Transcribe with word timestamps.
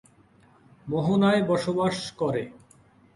মােহনায় 0.87 1.41
বসবাস 1.43 1.97
করে। 2.11 2.43